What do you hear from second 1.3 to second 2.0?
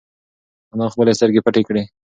پټې کړې.